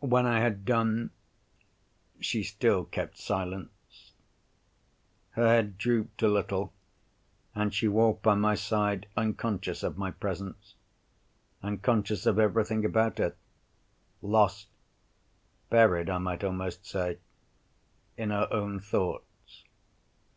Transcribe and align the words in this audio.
When 0.00 0.26
I 0.26 0.40
had 0.40 0.64
done, 0.64 1.10
she 2.18 2.42
still 2.42 2.82
kept 2.84 3.16
silence. 3.16 4.10
Her 5.30 5.46
head 5.46 5.78
drooped 5.78 6.20
a 6.22 6.28
little, 6.28 6.72
and 7.54 7.72
she 7.72 7.86
walked 7.86 8.24
by 8.24 8.34
my 8.34 8.56
side, 8.56 9.06
unconscious 9.16 9.84
of 9.84 9.96
my 9.96 10.10
presence, 10.10 10.74
unconscious 11.62 12.26
of 12.26 12.40
everything 12.40 12.84
about 12.84 13.18
her; 13.18 13.36
lost—buried, 14.20 16.10
I 16.10 16.18
might 16.18 16.42
almost 16.42 16.84
say—in 16.84 18.30
her 18.30 18.48
own 18.50 18.80
thoughts. 18.80 19.62